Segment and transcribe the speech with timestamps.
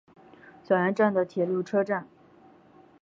[0.63, 2.07] 小岩站的铁路车站。